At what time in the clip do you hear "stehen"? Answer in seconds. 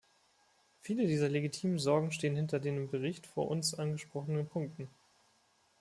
2.11-2.35